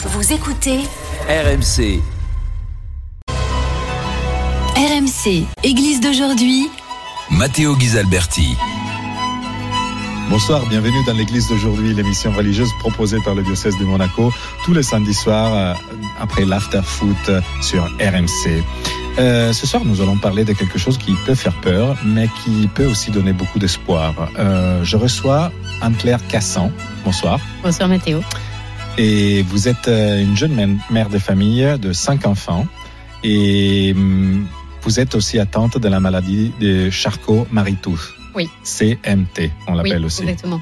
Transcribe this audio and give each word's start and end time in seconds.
Vous 0.00 0.32
écoutez 0.32 0.78
RMC. 1.28 2.00
RMC, 4.76 5.44
Église 5.64 6.00
d'aujourd'hui. 6.00 6.68
Matteo 7.32 7.74
Ghisalberti. 7.74 8.56
Bonsoir, 10.30 10.64
bienvenue 10.66 11.04
dans 11.04 11.14
l'église 11.14 11.48
d'aujourd'hui, 11.48 11.94
l'émission 11.94 12.30
religieuse 12.30 12.70
proposée 12.78 13.18
par 13.24 13.34
le 13.34 13.42
diocèse 13.42 13.76
de 13.76 13.84
Monaco 13.84 14.32
tous 14.64 14.72
les 14.72 14.84
samedis 14.84 15.14
soirs 15.14 15.52
euh, 15.52 15.74
après 16.20 16.44
l'after 16.44 16.82
foot 16.84 17.30
sur 17.60 17.82
RMC. 17.98 18.62
Euh, 19.18 19.52
ce 19.52 19.66
soir, 19.66 19.84
nous 19.84 20.00
allons 20.00 20.16
parler 20.18 20.44
de 20.44 20.52
quelque 20.52 20.78
chose 20.78 20.96
qui 20.96 21.16
peut 21.26 21.34
faire 21.34 21.54
peur, 21.60 21.96
mais 22.04 22.28
qui 22.44 22.68
peut 22.72 22.86
aussi 22.86 23.10
donner 23.10 23.32
beaucoup 23.32 23.58
d'espoir. 23.58 24.14
Euh, 24.38 24.84
je 24.84 24.96
reçois 24.96 25.50
Anne-Claire 25.82 26.24
Cassan. 26.28 26.70
Bonsoir. 27.04 27.40
Bonsoir 27.64 27.88
Mathéo. 27.88 28.20
Et 28.98 29.42
vous 29.42 29.68
êtes 29.68 29.88
euh, 29.88 30.20
une 30.20 30.36
jeune 30.36 30.80
mère 30.90 31.08
de 31.08 31.18
famille 31.18 31.64
de 31.80 31.92
cinq 31.92 32.26
enfants. 32.26 32.66
Et 33.22 33.92
hum, 33.96 34.46
vous 34.82 35.00
êtes 35.00 35.14
aussi 35.14 35.38
atteinte 35.38 35.78
de 35.78 35.88
la 35.88 36.00
maladie 36.00 36.52
de 36.60 36.90
Charcot-Marie-Tooth. 36.90 38.14
Oui. 38.34 38.48
CMT, 38.64 39.50
on 39.66 39.74
l'appelle 39.74 40.00
oui, 40.00 40.06
aussi. 40.06 40.22
Exactement. 40.22 40.60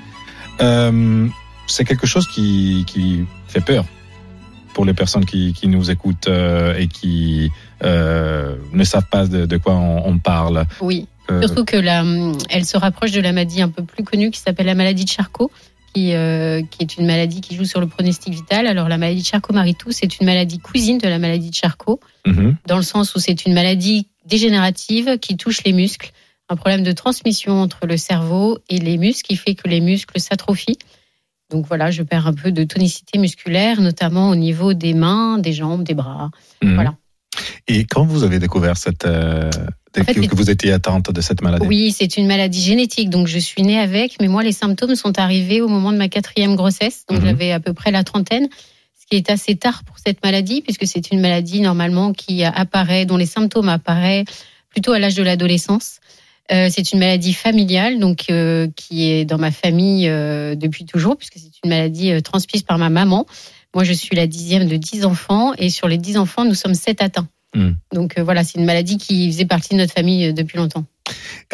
Euh, 0.61 1.29
c'est 1.67 1.85
quelque 1.85 2.07
chose 2.07 2.27
qui, 2.29 2.85
qui 2.87 3.25
fait 3.49 3.61
peur 3.61 3.85
pour 4.75 4.85
les 4.85 4.95
personnes 4.95 5.25
qui, 5.25 5.53
qui 5.53 5.69
nous 5.69 5.91
écoutent 5.91 6.29
euh, 6.29 6.77
et 6.77 6.87
qui 6.89 7.51
euh, 7.83 8.57
ne 8.73 8.85
savent 8.85 9.09
pas 9.11 9.27
de, 9.27 9.47
de 9.47 9.57
quoi 9.57 9.75
on, 9.75 10.07
on 10.07 10.19
parle. 10.19 10.67
Oui. 10.81 11.07
Surtout 11.41 11.65
que 11.65 11.77
la, 11.77 12.05
elle 12.51 12.65
se 12.65 12.77
rapproche 12.77 13.11
de 13.11 13.21
la 13.21 13.33
maladie 13.33 13.61
un 13.61 13.69
peu 13.69 13.83
plus 13.83 14.05
connue 14.05 14.31
qui 14.31 14.39
s'appelle 14.39 14.67
la 14.67 14.77
maladie 14.77 15.05
de 15.05 15.11
Charcot, 15.11 15.51
qui, 15.97 16.13
euh, 16.13 16.63
qui 16.71 16.83
est 16.83 16.99
une 16.99 17.07
maladie 17.07 17.41
qui 17.41 17.57
joue 17.57 17.65
sur 17.65 17.81
le 17.81 17.87
pronostic 17.87 18.33
vital. 18.33 18.67
Alors 18.67 18.89
la 18.89 18.99
maladie 18.99 19.23
de 19.23 19.27
Charcot-Marie-Tooth, 19.27 19.95
c'est 19.95 20.21
une 20.21 20.27
maladie 20.27 20.59
cousine 20.59 20.99
de 20.99 21.09
la 21.09 21.19
maladie 21.19 21.49
de 21.49 21.55
Charcot, 21.55 22.01
mhm. 22.27 22.57
dans 22.67 22.77
le 22.77 22.83
sens 22.83 23.15
où 23.15 23.19
c'est 23.19 23.47
une 23.47 23.55
maladie 23.55 24.09
dégénérative 24.27 25.19
qui 25.19 25.39
touche 25.39 25.65
les 25.65 25.73
muscles, 25.73 26.11
un 26.51 26.57
problème 26.57 26.83
de 26.83 26.93
transmission 26.93 27.63
entre 27.63 27.87
le 27.87 27.97
cerveau 27.97 28.59
et 28.69 28.79
les 28.79 28.99
muscles 28.99 29.23
qui 29.23 29.37
fait 29.37 29.55
que 29.55 29.69
les 29.69 29.81
muscles 29.81 30.21
s'atrophient. 30.21 30.79
Donc 31.51 31.67
voilà, 31.67 31.91
je 31.91 32.03
perds 32.03 32.27
un 32.27 32.35
peu 32.35 32.53
de 32.53 32.65
tonicité 32.65 33.19
musculaire, 33.19 33.81
notamment 33.81 34.29
au 34.29 34.37
niveau 34.37 34.75
des 34.75 34.93
mains, 34.93 35.39
des 35.39 35.55
jambes, 35.55 35.83
des 35.83 35.95
bras. 35.95 36.31
Mhm. 36.63 36.75
Voilà. 36.75 36.95
Et 37.69 37.85
quand 37.85 38.05
vous 38.05 38.25
avez 38.25 38.39
découvert 38.39 38.77
cette, 38.77 39.05
euh, 39.05 39.51
En 39.99 40.05
fait, 40.05 40.15
que, 40.15 40.35
vous 40.35 40.51
étiez 40.51 40.73
atteinte 40.73 41.11
de 41.11 41.21
cette 41.21 41.43
maladie? 41.43 41.67
Oui, 41.67 41.93
c'est 41.97 42.17
une 42.17 42.27
maladie 42.27 42.63
génétique, 42.63 43.11
donc 43.11 43.27
je 43.27 43.39
suis 43.39 43.63
née 43.63 43.79
avec, 43.79 44.17
mais 44.21 44.29
moi 44.29 44.43
les 44.43 44.53
symptômes 44.53 44.95
sont 44.95 45.19
arrivés 45.19 45.61
au 45.61 45.69
moment 45.69 45.93
de 45.93 45.99
ma 45.99 46.09
quatrième 46.09 46.57
grossesse, 46.57 47.05
donc 47.09 47.21
Mhm. 47.21 47.27
j'avais 47.27 47.53
à 47.53 47.61
peu 47.61 47.73
près 47.73 47.91
la 47.91 48.05
trentaine, 48.05 48.49
ce 48.99 49.07
qui 49.09 49.17
est 49.17 49.31
assez 49.31 49.57
tard 49.57 49.85
pour 49.85 49.97
cette 50.05 50.23
maladie, 50.25 50.63
puisque 50.63 50.87
c'est 50.87 51.11
une 51.13 51.21
maladie 51.21 51.61
normalement 51.61 52.13
qui 52.13 52.45
apparaît, 52.45 53.07
dont 53.07 53.17
les 53.17 53.27
symptômes 53.27 53.69
apparaissent 53.69 54.27
plutôt 54.69 54.93
à 54.93 54.99
l'âge 54.99 55.15
de 55.15 55.23
l'adolescence. 55.23 56.01
Euh, 56.53 56.69
c'est 56.71 56.93
une 56.93 57.01
maladie 57.01 57.33
familiale, 57.33 57.99
donc 57.99 58.27
euh, 58.31 58.69
qui 58.77 59.11
est 59.11 59.25
dans 59.25 59.39
ma 59.39 59.51
famille 59.51 60.09
euh, 60.09 60.55
depuis 60.55 60.85
toujours, 60.85 61.17
puisque 61.17 61.39
c'est 61.39 61.51
une 61.65 61.71
maladie 61.71 62.23
transmise 62.23 62.63
par 62.63 62.79
ma 62.79 62.89
maman. 62.89 63.27
Moi, 63.75 63.83
je 63.85 63.93
suis 63.93 64.15
la 64.15 64.27
dixième 64.27 64.69
de 64.69 64.77
dix 64.77 65.05
enfants, 65.05 65.55
et 65.59 65.71
sur 65.71 65.89
les 65.89 65.99
dix 65.99 66.17
enfants, 66.17 66.45
nous 66.45 66.55
sommes 66.55 66.75
sept 66.75 67.03
atteints. 67.03 67.29
Mhm. 67.57 67.77
Donc 67.93 68.19
euh, 68.19 68.23
voilà, 68.23 68.45
c'est 68.45 68.59
une 68.59 68.65
maladie 68.67 68.99
qui 68.99 69.31
faisait 69.33 69.47
partie 69.47 69.75
de 69.75 69.79
notre 69.79 69.93
famille 69.95 70.27
euh, 70.27 70.33
depuis 70.33 70.59
longtemps. 70.59 70.85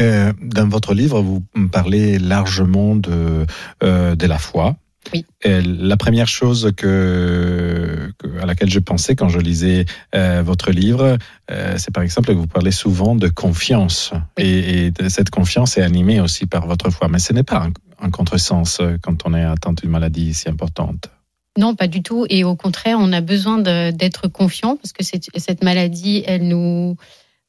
Euh, 0.00 0.32
Dans 0.42 0.68
votre 0.68 0.94
livre, 0.94 1.20
vous 1.20 1.44
parlez 1.70 2.18
largement 2.18 2.96
de, 2.96 3.46
euh, 3.82 4.14
de 4.16 4.26
la 4.26 4.38
foi. 4.38 4.76
Oui. 5.12 5.26
La 5.44 5.96
première 5.96 6.28
chose 6.28 6.70
que, 6.76 8.12
que- 8.18 8.38
à 8.40 8.46
laquelle 8.46 8.70
je 8.70 8.78
pensais 8.78 9.16
quand 9.16 9.28
je 9.28 9.40
lisais 9.40 9.84
euh, 10.14 10.42
votre 10.44 10.70
livre, 10.70 11.18
euh, 11.50 11.74
c'est 11.76 11.90
par 11.92 12.02
exemple 12.04 12.28
que 12.28 12.32
vous 12.34 12.46
parlez 12.46 12.70
souvent 12.70 13.14
de 13.16 13.28
confiance. 13.28 14.12
Oui. 14.38 14.44
Et, 14.44 14.92
cette 15.08 15.30
confiance 15.30 15.76
est 15.76 15.82
animée 15.82 16.20
aussi 16.20 16.46
par 16.46 16.66
votre 16.66 16.90
foi. 16.90 17.08
Mais 17.08 17.18
ce 17.18 17.32
n'est 17.32 17.42
pas 17.42 17.64
un, 17.66 17.72
un 18.06 18.10
contresens 18.10 18.80
quand 19.02 19.26
on 19.26 19.34
est 19.34 19.44
atteint 19.44 19.72
d'une 19.72 19.90
maladie 19.90 20.34
si 20.34 20.48
importante. 20.48 21.10
Non, 21.58 21.74
pas 21.74 21.86
du 21.86 22.02
tout. 22.02 22.24
Et 22.30 22.44
au 22.44 22.56
contraire, 22.56 22.96
on 23.00 23.12
a 23.12 23.20
besoin 23.20 23.58
d'être 23.58 24.28
confiant 24.28 24.76
parce 24.76 24.92
que 24.92 25.04
cette, 25.04 25.26
cette 25.36 25.62
maladie, 25.62 26.22
elle 26.26 26.48
nous, 26.48 26.96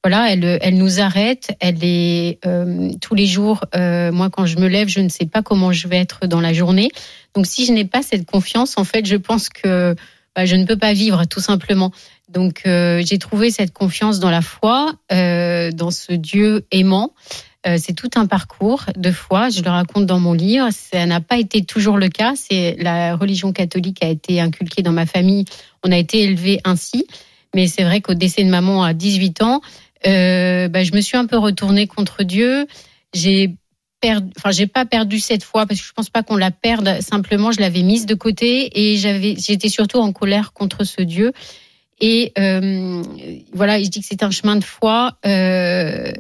voilà, 0.04 0.32
elle, 0.32 0.60
elle 0.62 0.78
nous 0.78 1.00
arrête. 1.00 1.56
Elle 1.62 1.84
est 1.84 2.40
euh, 2.46 2.92
tous 3.00 3.16
les 3.16 3.26
jours. 3.26 3.64
euh, 3.76 4.12
moi, 4.12 4.30
quand 4.30 4.46
je 4.46 4.58
me 4.58 4.68
lève, 4.68 4.90
je 4.90 5.00
ne 5.00 5.10
sais 5.10 5.26
pas 5.26 5.42
comment 5.42 5.72
je 5.72 5.88
vais 5.88 5.98
être 5.98 6.28
dans 6.28 6.42
la 6.42 6.52
journée. 6.52 6.90
Donc, 7.34 7.46
si 7.46 7.66
je 7.66 7.72
n'ai 7.72 7.86
pas 7.86 8.02
cette 8.02 8.26
confiance, 8.26 8.78
en 8.78 8.84
fait, 8.84 9.06
je 9.06 9.16
pense 9.16 9.48
que 9.48 9.96
bah, 10.36 10.46
je 10.46 10.56
ne 10.56 10.66
peux 10.66 10.78
pas 10.78 10.94
vivre, 10.94 11.24
tout 11.26 11.40
simplement. 11.40 11.92
Donc, 12.28 12.64
euh, 12.66 13.02
j'ai 13.06 13.20
trouvé 13.20 13.52
cette 13.52 13.72
confiance 13.72 14.20
dans 14.20 14.32
la 14.32 14.42
foi, 14.42 14.94
euh, 15.12 15.72
dans 15.72 15.92
ce 15.92 16.12
Dieu 16.12 16.66
aimant. 16.72 17.14
Euh, 17.66 17.78
c'est 17.80 17.94
tout 17.94 18.10
un 18.16 18.26
parcours 18.26 18.86
de 18.96 19.12
foi. 19.12 19.50
Je 19.50 19.62
le 19.62 19.70
raconte 19.70 20.06
dans 20.06 20.20
mon 20.20 20.34
livre. 20.34 20.70
Ça 20.72 21.06
n'a 21.06 21.22
pas 21.22 21.38
été 21.38 21.64
toujours 21.64 21.98
le 21.98 22.10
cas. 22.10 22.34
C'est 22.36 22.76
la 22.80 23.16
religion 23.16 23.54
catholique 23.54 24.04
a 24.04 24.10
été 24.10 24.42
inculquée 24.42 24.82
dans 24.82 24.92
ma 24.92 25.06
famille. 25.06 25.46
On 25.84 25.92
a 25.92 25.98
été 25.98 26.22
élevé 26.24 26.60
ainsi. 26.64 27.08
Mais 27.56 27.68
c'est 27.68 27.84
vrai 27.84 28.02
qu'au 28.02 28.16
décès 28.16 28.44
de 28.44 28.50
maman 28.50 28.84
à 28.84 28.94
18 28.94 29.42
ans, 29.44 29.62
euh, 30.06 30.68
bah, 30.68 30.84
je 30.84 30.92
me 30.94 31.02
suis 31.02 31.18
un 31.18 31.26
peu 31.26 31.38
retournée 31.38 31.88
contre 31.88 32.24
Dieu. 32.24 32.68
J'ai 33.14 33.56
perdu, 34.02 34.30
enfin, 34.38 34.52
j'ai 34.52 34.68
pas 34.68 34.86
perdu 34.86 35.20
cette 35.20 35.44
foi 35.44 35.66
parce 35.66 35.80
que 35.80 35.88
je 35.88 35.94
pense 35.94 36.10
pas 36.10 36.24
qu'on 36.24 36.36
la 36.36 36.52
perde. 36.52 37.00
Simplement, 37.02 37.52
je 37.52 37.62
l'avais 37.62 37.84
mise 37.84 38.06
de 38.06 38.16
côté 38.16 38.70
et 38.74 38.98
j'avais, 38.98 39.36
j'étais 39.38 39.70
surtout 39.70 40.00
en 40.00 40.12
colère 40.12 40.52
contre 40.52 40.84
ce 40.84 41.02
Dieu. 41.02 41.32
Et 42.02 42.34
euh, 42.38 43.02
voilà, 43.54 43.82
je 43.82 43.88
dis 43.88 44.02
que 44.02 44.06
c'est 44.06 44.24
un 44.24 44.32
chemin 44.32 44.58
de 44.58 44.64
foi. 44.64 45.18
Euh, 45.26 46.12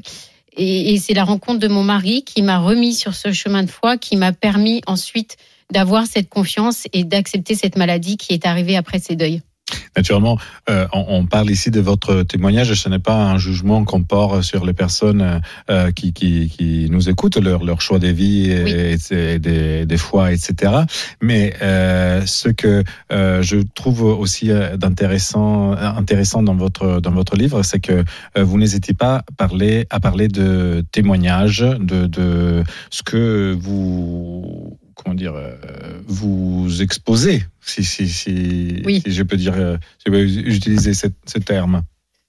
et, 0.57 0.97
c'est 0.97 1.13
la 1.13 1.23
rencontre 1.23 1.59
de 1.59 1.67
mon 1.67 1.83
mari 1.83 2.23
qui 2.23 2.41
m'a 2.41 2.59
remis 2.59 2.93
sur 2.93 3.15
ce 3.15 3.31
chemin 3.31 3.63
de 3.63 3.69
foi, 3.69 3.97
qui 3.97 4.17
m'a 4.17 4.33
permis 4.33 4.81
ensuite 4.87 5.37
d'avoir 5.71 6.05
cette 6.05 6.29
confiance 6.29 6.87
et 6.93 7.03
d'accepter 7.03 7.55
cette 7.55 7.77
maladie 7.77 8.17
qui 8.17 8.33
est 8.33 8.45
arrivée 8.45 8.77
après 8.77 8.99
ces 8.99 9.15
deuils. 9.15 9.41
Naturellement, 9.95 10.37
euh, 10.69 10.87
on, 10.93 11.05
on 11.09 11.25
parle 11.25 11.49
ici 11.49 11.71
de 11.71 11.79
votre 11.79 12.23
témoignage. 12.23 12.73
Ce 12.73 12.89
n'est 12.89 12.99
pas 12.99 13.15
un 13.15 13.37
jugement 13.37 13.83
qu'on 13.83 14.03
porte 14.03 14.41
sur 14.41 14.65
les 14.65 14.73
personnes 14.73 15.41
euh, 15.69 15.91
qui, 15.91 16.13
qui, 16.13 16.49
qui 16.49 16.87
nous 16.89 17.09
écoutent, 17.09 17.37
leur, 17.37 17.63
leur 17.63 17.81
choix 17.81 17.99
de 17.99 18.07
vie 18.07 18.51
et, 18.51 18.63
Oui. 18.63 19.17
et 19.17 19.39
des, 19.39 19.85
des 19.85 19.97
fois, 19.97 20.31
etc. 20.31 20.71
Mais 21.21 21.53
euh, 21.61 22.21
ce 22.25 22.49
que 22.49 22.83
euh, 23.11 23.41
je 23.41 23.57
trouve 23.75 24.03
aussi 24.03 24.51
euh, 24.51 24.77
d'intéressant, 24.77 25.73
intéressant 25.73 26.43
dans 26.43 26.55
votre 26.55 26.99
dans 27.01 27.11
votre 27.11 27.35
livre, 27.35 27.63
c'est 27.63 27.79
que 27.79 28.03
euh, 28.37 28.43
vous 28.43 28.57
n'hésitez 28.57 28.93
pas 28.93 29.17
à 29.17 29.23
parler 29.37 29.85
à 29.89 29.99
parler 29.99 30.27
de 30.27 30.83
témoignages, 30.91 31.59
de, 31.59 32.07
de 32.07 32.63
ce 32.89 33.03
que 33.03 33.55
vous 33.59 34.77
comment 34.95 35.15
dire, 35.15 35.33
euh, 35.35 35.55
vous 36.07 36.81
exposez, 36.81 37.45
si, 37.61 37.83
si, 37.83 38.07
si, 38.07 38.81
Oui. 38.85 39.01
si 39.05 39.11
je 39.13 39.23
peux 39.23 39.37
dire, 39.37 39.53
euh, 39.55 39.77
si 39.97 40.03
je 40.07 40.11
peux 40.11 40.23
utiliser 40.23 40.93
cette- 40.93 41.13
ce 41.25 41.39
terme. 41.39 41.83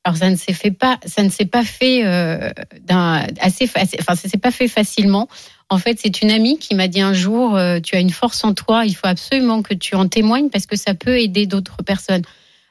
Alors 0.07 0.19
ça 0.19 0.29
ne 0.29 0.37
s'est 0.37 0.53
fait 0.53 0.71
pas, 0.71 0.99
ça 1.07 1.23
ne 1.23 1.31
s'est 1.31 1.47
pas 1.47 1.65
fait 1.65 2.05
euh, 2.05 2.51
d'un 2.83 3.27
assez, 3.41 3.67
fa- 3.67 3.81
enfin 4.01 4.15
ça 4.15 4.29
s'est 4.29 4.37
pas 4.39 4.51
fait 4.51 4.69
facilement. 4.69 5.29
En 5.71 5.79
fait, 5.79 5.99
c'est 5.99 6.21
une 6.21 6.31
amie 6.31 6.59
qui 6.59 6.75
m'a 6.75 6.89
dit 6.89 7.01
un 7.01 7.15
jour, 7.15 7.57
euh, 7.57 7.81
tu 7.81 7.97
as 7.97 8.01
une 8.01 8.11
force 8.11 8.45
en 8.45 8.53
toi, 8.53 8.85
il 8.85 8.95
faut 8.95 9.07
absolument 9.07 9.63
que 9.63 9.73
tu 9.73 9.95
en 9.95 10.07
témoignes 10.07 10.51
parce 10.51 10.67
que 10.67 10.77
ça 10.77 10.93
peut 10.95 11.19
aider 11.21 11.47
d'autres 11.47 11.83
personnes. 11.83 12.21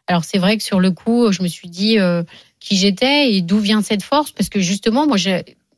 Alors 0.06 0.24
c'est 0.26 0.38
vrai 0.38 0.58
que 0.58 0.64
sur 0.64 0.80
le 0.80 0.92
coup, 0.92 1.32
je 1.32 1.42
me 1.42 1.48
suis 1.48 1.70
dit 1.70 1.98
euh, 1.98 2.22
qui 2.60 2.76
j'étais 2.78 3.34
et 3.34 3.42
d'où 3.42 3.58
vient 3.58 3.82
cette 3.82 4.04
force? 4.04 4.32
Parce 4.32 4.50
que 4.50 4.60
justement, 4.60 5.08
moi, 5.08 5.18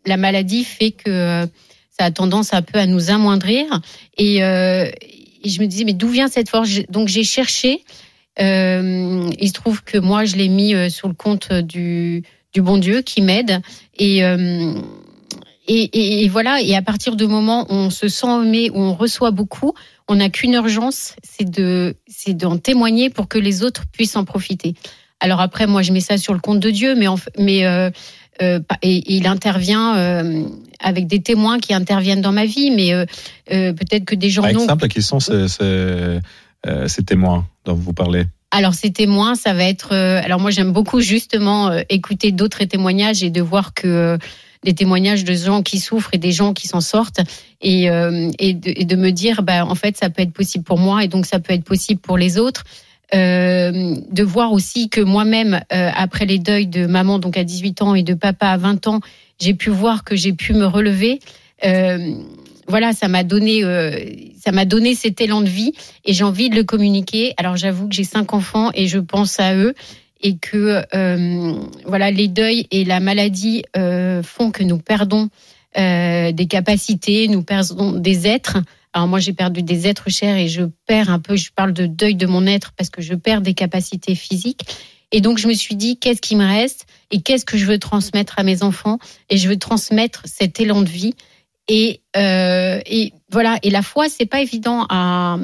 la 0.05 0.17
maladie 0.17 0.65
fait 0.65 0.91
que 0.91 1.47
ça 1.97 2.05
a 2.05 2.11
tendance 2.11 2.53
un 2.53 2.61
peu 2.61 2.77
à 2.77 2.85
nous 2.85 3.09
amoindrir 3.09 3.65
et, 4.17 4.43
euh, 4.43 4.89
je 5.43 5.61
me 5.61 5.67
disais 5.67 5.83
mais 5.83 5.93
d'où 5.93 6.09
vient 6.09 6.27
cette 6.27 6.49
force? 6.49 6.69
Donc 6.89 7.07
j'ai 7.07 7.23
cherché. 7.23 7.83
Euh, 8.39 9.29
il 9.39 9.47
se 9.47 9.53
trouve 9.53 9.83
que 9.83 9.99
moi, 9.99 10.25
je 10.25 10.35
l'ai 10.35 10.49
mis 10.49 10.73
euh, 10.73 10.89
sur 10.89 11.07
le 11.07 11.13
compte 11.13 11.53
du, 11.53 12.23
du 12.51 12.61
bon 12.63 12.79
Dieu 12.79 13.01
qui 13.01 13.21
m'aide. 13.21 13.61
Et, 13.97 14.23
et, 15.67 16.27
voilà, 16.29 16.61
et 16.61 16.75
à 16.75 16.81
partir 16.81 17.15
du 17.15 17.27
moment 17.27 17.65
où 17.69 17.73
on 17.73 17.89
se 17.91 18.07
sent 18.07 18.27
aimé, 18.27 18.71
où 18.71 18.79
on 18.79 18.93
reçoit 18.95 19.31
beaucoup, 19.31 19.73
on 20.07 20.15
n'a 20.15 20.29
qu'une 20.29 20.53
urgence, 20.53 21.15
c'est 21.23 21.49
de, 21.49 21.95
c'est 22.07 22.33
d'en 22.33 22.57
témoigner 22.57 23.09
pour 23.09 23.27
que 23.27 23.37
les 23.37 23.63
autres 23.63 23.83
puissent 23.91 24.15
en 24.15 24.25
profiter. 24.25 24.73
Alors 25.19 25.41
après, 25.41 25.65
moi, 25.65 25.81
je 25.81 25.91
mets 25.91 26.01
ça 26.01 26.17
sur 26.17 26.33
le 26.33 26.39
compte 26.39 26.59
de 26.59 26.69
Dieu, 26.69 26.95
mais, 26.95 27.91
et, 28.39 28.97
et 28.97 29.13
il 29.15 29.27
intervient 29.27 29.95
euh, 29.97 30.43
avec 30.79 31.07
des 31.07 31.21
témoins 31.21 31.59
qui 31.59 31.73
interviennent 31.73 32.21
dans 32.21 32.31
ma 32.33 32.45
vie, 32.45 32.71
mais 32.71 32.93
euh, 32.93 33.05
euh, 33.51 33.73
peut-être 33.73 34.05
que 34.05 34.15
des 34.15 34.29
gens 34.29 34.41
Par 34.41 34.51
exemple, 34.51 34.87
qui 34.87 35.01
sont 35.01 35.19
ces, 35.19 35.47
ces, 35.47 35.63
euh, 35.63 36.87
ces 36.87 37.03
témoins 37.03 37.45
dont 37.65 37.75
vous 37.75 37.93
parlez 37.93 38.25
Alors 38.51 38.73
ces 38.73 38.91
témoins, 38.91 39.35
ça 39.35 39.53
va 39.53 39.63
être. 39.63 39.93
euh, 39.93 40.21
alors 40.23 40.39
moi 40.39 40.51
j'aime 40.51 40.71
beaucoup 40.73 40.99
justement 41.01 41.69
euh, 41.69 41.81
écouter 41.89 42.31
d'autres 42.31 42.63
témoignages 42.65 43.23
et 43.23 43.29
de 43.29 43.41
voir 43.41 43.73
que 43.73 43.87
euh, 43.87 44.17
des 44.63 44.73
témoignages 44.73 45.23
de 45.23 45.33
gens 45.35 45.61
qui 45.61 45.79
souffrent 45.79 46.09
et 46.13 46.17
des 46.17 46.31
gens 46.31 46.53
qui 46.53 46.67
s'en 46.67 46.81
sortent 46.81 47.19
et, 47.61 47.89
euh, 47.89 48.31
et, 48.39 48.53
de, 48.55 48.73
et 48.75 48.85
de 48.85 48.95
me 48.95 49.11
dire 49.11 49.43
bah 49.43 49.63
en 49.65 49.75
fait 49.75 49.95
ça 49.95 50.09
peut 50.09 50.23
être 50.23 50.33
possible 50.33 50.63
pour 50.63 50.79
moi 50.79 51.03
et 51.03 51.07
donc 51.07 51.25
ça 51.27 51.39
peut 51.39 51.53
être 51.53 51.63
possible 51.63 52.01
pour 52.01 52.17
les 52.17 52.37
autres. 52.39 52.63
Euh, 53.15 53.95
de 54.11 54.23
voir 54.23 54.51
aussi 54.51 54.89
que 54.89 54.99
moi-même, 54.99 55.61
euh, 55.71 55.89
après 55.95 56.25
les 56.25 56.37
deuils 56.37 56.67
de 56.67 56.85
maman, 56.85 57.17
donc 57.17 57.37
à 57.37 57.45
18 57.45 57.81
ans, 57.81 57.95
et 57.95 58.03
de 58.03 58.13
papa 58.13 58.47
à 58.47 58.57
20 58.57 58.87
ans, 58.87 58.99
j'ai 59.39 59.53
pu 59.53 59.69
voir 59.69 60.03
que 60.03 60.15
j'ai 60.15 60.33
pu 60.33 60.53
me 60.53 60.65
relever. 60.65 61.19
Euh, 61.65 62.13
voilà, 62.67 62.91
ça 62.93 63.07
m'a 63.07 63.23
donné, 63.23 63.61
ça 64.43 64.51
m'a 64.51 64.65
donné 64.65 64.95
cet 64.95 65.21
élan 65.21 65.41
de 65.41 65.47
vie 65.47 65.73
et 66.03 66.13
j'ai 66.13 66.23
envie 66.23 66.49
de 66.49 66.55
le 66.55 66.63
communiquer. 66.63 67.35
Alors 67.37 67.55
j'avoue 67.57 67.87
que 67.87 67.93
j'ai 67.93 68.03
cinq 68.03 68.33
enfants 68.33 68.71
et 68.73 68.87
je 68.87 68.97
pense 68.97 69.39
à 69.39 69.55
eux 69.55 69.75
et 70.23 70.35
que 70.37 70.83
voilà, 71.85 72.09
les 72.09 72.27
deuils 72.27 72.65
et 72.71 72.83
la 72.83 72.99
maladie 72.99 73.61
font 73.75 74.49
que 74.49 74.63
nous 74.63 74.79
perdons 74.79 75.29
des 75.75 76.47
capacités, 76.49 77.27
nous 77.27 77.43
perdons 77.43 77.91
des 77.91 78.25
êtres. 78.25 78.57
Alors 78.95 79.09
moi 79.09 79.19
j'ai 79.19 79.33
perdu 79.33 79.61
des 79.61 79.87
êtres 79.87 80.09
chers 80.09 80.37
et 80.37 80.47
je 80.47 80.63
perds 80.87 81.09
un 81.09 81.19
peu. 81.19 81.35
Je 81.35 81.51
parle 81.51 81.73
de 81.73 81.85
deuil 81.85 82.15
de 82.15 82.25
mon 82.25 82.47
être 82.47 82.71
parce 82.71 82.89
que 82.89 83.01
je 83.01 83.13
perds 83.13 83.41
des 83.41 83.53
capacités 83.53 84.15
physiques. 84.15 84.61
Et 85.11 85.19
donc 85.19 85.37
je 85.37 85.49
me 85.49 85.53
suis 85.53 85.75
dit 85.75 85.97
qu'est-ce 85.97 86.21
qui 86.21 86.37
me 86.37 86.45
reste 86.45 86.85
et 87.11 87.21
qu'est-ce 87.21 87.43
que 87.43 87.57
je 87.57 87.65
veux 87.65 87.77
transmettre 87.77 88.39
à 88.39 88.43
mes 88.43 88.63
enfants? 88.63 88.97
Et 89.29 89.35
je 89.35 89.49
veux 89.49 89.57
transmettre 89.57 90.21
cet 90.23 90.61
élan 90.61 90.81
de 90.81 90.87
vie 90.87 91.13
et, 91.67 92.01
euh, 92.15 92.79
et 92.85 93.11
voilà. 93.29 93.59
Et 93.63 93.69
la 93.69 93.81
foi, 93.81 94.07
c'est 94.07 94.25
pas 94.25 94.39
évident 94.39 94.85
à, 94.87 95.37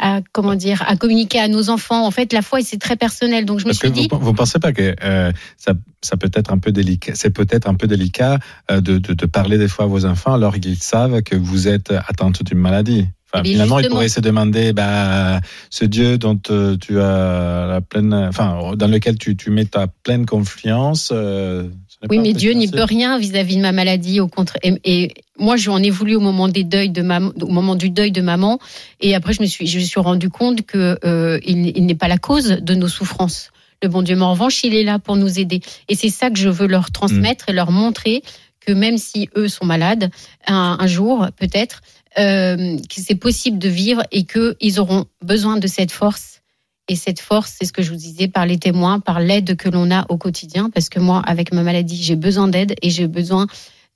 à 0.00 0.20
comment 0.32 0.54
dire, 0.54 0.82
à 0.86 0.96
communiquer 0.96 1.38
à 1.38 1.48
nos 1.48 1.70
enfants. 1.70 2.06
En 2.06 2.10
fait, 2.10 2.32
la 2.32 2.42
foi, 2.42 2.60
c'est 2.62 2.78
très 2.78 2.96
personnel. 2.96 3.44
Donc 3.44 3.60
je 3.60 3.64
me 3.64 3.70
Parce 3.70 3.78
que 3.78 3.88
suis 3.88 4.02
dit, 4.02 4.08
vous, 4.10 4.18
vous 4.18 4.34
pensez 4.34 4.58
pas 4.58 4.72
que 4.72 4.96
euh, 5.02 5.32
ça, 5.56 5.74
ça 6.02 6.16
peut 6.16 6.30
être 6.34 6.52
un 6.52 6.58
peu 6.58 6.72
délicat, 6.72 7.12
c'est 7.14 7.30
peut-être 7.30 7.68
un 7.68 7.74
peu 7.74 7.86
délicat 7.86 8.38
euh, 8.70 8.80
de, 8.80 8.98
de, 8.98 9.14
de 9.14 9.26
parler 9.26 9.58
des 9.58 9.68
fois 9.68 9.84
à 9.84 9.88
vos 9.88 10.06
enfants 10.06 10.34
alors 10.34 10.58
qu'ils 10.58 10.82
savent 10.82 11.22
que 11.22 11.36
vous 11.36 11.68
êtes 11.68 11.92
atteinte 11.92 12.42
d'une 12.42 12.58
maladie? 12.58 13.06
Enfin, 13.32 13.42
Eh 13.44 13.52
finalement, 13.52 13.78
ils 13.78 13.82
justement. 13.82 13.96
pourraient 13.96 14.08
se 14.08 14.20
demander, 14.20 14.72
bah, 14.72 15.40
ce 15.70 15.84
Dieu 15.84 16.18
dont 16.18 16.40
euh, 16.50 16.76
tu 16.76 17.00
as 17.00 17.66
la 17.68 17.80
pleine, 17.80 18.12
enfin, 18.12 18.72
dans 18.76 18.88
lequel 18.88 19.18
tu, 19.18 19.36
tu 19.36 19.50
mets 19.50 19.66
ta 19.66 19.86
pleine 19.86 20.26
confiance. 20.26 21.10
euh, 21.12 21.68
oui, 22.08 22.18
mais 22.18 22.32
Dieu 22.32 22.52
n'y 22.54 22.66
peut 22.68 22.82
rien 22.82 23.18
vis-à-vis 23.18 23.56
de 23.56 23.60
ma 23.62 23.72
maladie. 23.72 24.20
Au 24.20 24.26
contraire, 24.28 24.58
et, 24.62 24.80
et 24.84 25.14
moi, 25.38 25.56
j'en 25.56 25.78
ai 25.82 25.90
voulu 25.90 26.16
au 26.16 26.20
moment 26.20 26.48
des 26.48 26.64
deuils 26.64 26.90
de 26.90 27.02
maman, 27.02 27.30
au 27.40 27.48
moment 27.48 27.74
du 27.76 27.90
deuil 27.90 28.10
de 28.10 28.22
maman. 28.22 28.58
Et 29.00 29.14
après, 29.14 29.32
je 29.34 29.42
me 29.42 29.46
suis, 29.46 29.66
je 29.66 29.78
me 29.78 29.84
suis 29.84 30.00
rendu 30.00 30.30
compte 30.30 30.62
que 30.62 30.98
euh, 31.04 31.38
il, 31.44 31.76
il 31.76 31.84
n'est 31.86 31.94
pas 31.94 32.08
la 32.08 32.18
cause 32.18 32.48
de 32.62 32.74
nos 32.74 32.88
souffrances. 32.88 33.50
Le 33.82 33.88
bon 33.88 34.02
Dieu, 34.02 34.16
mais 34.16 34.22
en 34.22 34.32
revanche, 34.32 34.64
il 34.64 34.74
est 34.74 34.82
là 34.84 34.98
pour 34.98 35.16
nous 35.16 35.38
aider. 35.38 35.60
Et 35.88 35.94
c'est 35.94 36.08
ça 36.10 36.30
que 36.30 36.38
je 36.38 36.48
veux 36.48 36.66
leur 36.66 36.90
transmettre 36.90 37.48
et 37.48 37.52
leur 37.52 37.70
montrer 37.70 38.22
que 38.66 38.72
même 38.72 38.98
si 38.98 39.28
eux 39.36 39.48
sont 39.48 39.64
malades, 39.64 40.10
un, 40.46 40.76
un 40.80 40.86
jour 40.86 41.26
peut-être, 41.38 41.80
euh, 42.18 42.76
que 42.76 43.00
c'est 43.00 43.14
possible 43.14 43.58
de 43.58 43.68
vivre 43.68 44.02
et 44.10 44.24
qu'ils 44.24 44.80
auront 44.80 45.06
besoin 45.22 45.56
de 45.56 45.66
cette 45.66 45.92
force. 45.92 46.40
Et 46.88 46.96
cette 46.96 47.20
force, 47.20 47.54
c'est 47.56 47.66
ce 47.66 47.72
que 47.72 47.82
je 47.82 47.90
vous 47.90 47.96
disais 47.96 48.26
par 48.26 48.46
les 48.46 48.58
témoins, 48.58 48.98
par 48.98 49.20
l'aide 49.20 49.56
que 49.56 49.68
l'on 49.68 49.92
a 49.92 50.06
au 50.08 50.16
quotidien, 50.16 50.70
parce 50.70 50.88
que 50.88 50.98
moi, 50.98 51.22
avec 51.24 51.52
ma 51.52 51.62
maladie, 51.62 52.02
j'ai 52.02 52.16
besoin 52.16 52.48
d'aide 52.48 52.74
et 52.82 52.90
j'ai 52.90 53.06
besoin, 53.06 53.46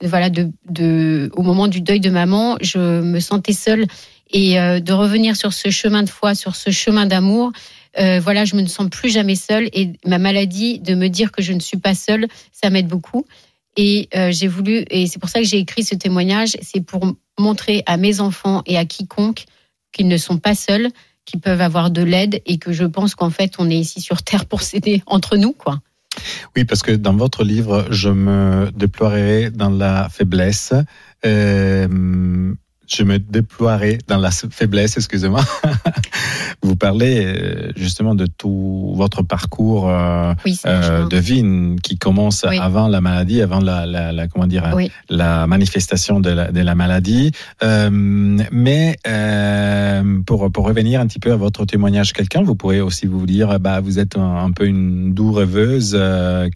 de, 0.00 0.06
voilà, 0.06 0.30
de, 0.30 0.50
de, 0.70 1.28
au 1.34 1.42
moment 1.42 1.66
du 1.66 1.80
deuil 1.80 1.98
de 1.98 2.10
maman, 2.10 2.56
je 2.60 3.00
me 3.00 3.18
sentais 3.18 3.52
seule 3.52 3.86
et 4.30 4.60
euh, 4.60 4.78
de 4.78 4.92
revenir 4.92 5.36
sur 5.36 5.52
ce 5.52 5.70
chemin 5.70 6.04
de 6.04 6.08
foi, 6.08 6.36
sur 6.36 6.54
ce 6.54 6.70
chemin 6.70 7.06
d'amour. 7.06 7.50
Euh, 7.98 8.20
voilà, 8.20 8.44
je 8.44 8.54
me 8.56 8.62
ne 8.62 8.68
sens 8.68 8.88
plus 8.90 9.10
jamais 9.10 9.36
seule 9.36 9.68
et 9.72 9.92
ma 10.06 10.18
maladie, 10.18 10.78
de 10.78 10.94
me 10.94 11.08
dire 11.08 11.32
que 11.32 11.42
je 11.42 11.52
ne 11.52 11.60
suis 11.60 11.78
pas 11.78 11.94
seule, 11.94 12.26
ça 12.52 12.70
m'aide 12.70 12.88
beaucoup. 12.88 13.24
Et 13.76 14.08
euh, 14.14 14.30
j'ai 14.30 14.46
voulu, 14.46 14.84
et 14.90 15.06
c'est 15.06 15.18
pour 15.18 15.28
ça 15.28 15.40
que 15.40 15.46
j'ai 15.46 15.58
écrit 15.58 15.82
ce 15.82 15.94
témoignage, 15.94 16.56
c'est 16.62 16.80
pour 16.80 17.06
montrer 17.38 17.82
à 17.86 17.96
mes 17.96 18.20
enfants 18.20 18.62
et 18.66 18.76
à 18.76 18.84
quiconque 18.84 19.46
qu'ils 19.92 20.08
ne 20.08 20.16
sont 20.16 20.38
pas 20.38 20.54
seuls, 20.54 20.88
qu'ils 21.24 21.40
peuvent 21.40 21.60
avoir 21.60 21.90
de 21.90 22.02
l'aide 22.02 22.40
et 22.46 22.58
que 22.58 22.72
je 22.72 22.84
pense 22.84 23.14
qu'en 23.14 23.30
fait, 23.30 23.54
on 23.58 23.68
est 23.70 23.76
ici 23.76 24.00
sur 24.00 24.22
Terre 24.22 24.46
pour 24.46 24.62
s'aider 24.62 25.02
entre 25.06 25.36
nous, 25.36 25.52
quoi. 25.52 25.80
Oui, 26.54 26.64
parce 26.64 26.82
que 26.82 26.92
dans 26.92 27.16
votre 27.16 27.42
livre, 27.42 27.86
je 27.90 28.08
me 28.08 28.70
déploierai 28.72 29.50
dans 29.50 29.70
la 29.70 30.08
faiblesse. 30.08 30.72
Euh, 31.26 32.54
je 32.86 33.02
me 33.02 33.18
déploierai 33.18 33.98
dans 34.06 34.18
la 34.18 34.30
faiblesse, 34.30 34.96
excusez-moi. 34.96 35.42
Vous 36.74 36.78
parlez 36.78 37.24
euh, 37.24 37.70
justement 37.76 38.16
de 38.16 38.26
tout 38.26 38.94
votre 38.96 39.22
parcours 39.22 39.88
euh, 39.88 40.34
Oui, 40.44 40.58
euh, 40.66 41.06
de 41.06 41.16
vie 41.18 41.44
qui 41.84 41.98
commence 41.98 42.44
Oui. 42.48 42.58
avant 42.60 42.88
la 42.88 43.00
maladie, 43.00 43.40
avant 43.42 43.60
la, 43.60 43.86
la, 43.86 44.10
la- 44.10 44.26
comment 44.26 44.48
dire, 44.48 44.72
Oui. 44.74 44.90
la 45.08 45.46
manifestation 45.46 46.18
de 46.18 46.30
la, 46.30 46.50
de 46.50 46.60
la 46.60 46.74
maladie. 46.74 47.30
Euh, 47.62 47.90
mais 47.92 48.96
pour 50.26 50.50
pour 50.50 50.64
revenir 50.66 51.00
un 51.00 51.06
petit 51.06 51.20
peu 51.20 51.30
à 51.30 51.36
votre 51.36 51.64
témoignage, 51.64 52.12
quelqu'un, 52.12 52.42
vous 52.42 52.56
pourrez 52.56 52.80
aussi 52.80 53.06
vous 53.06 53.24
dire, 53.24 53.60
bah 53.60 53.78
vous 53.80 54.00
êtes 54.00 54.16
un, 54.18 54.36
un 54.46 54.50
peu 54.50 54.66
une 54.66 55.14
doux 55.14 55.30
rêveuse. 55.30 55.92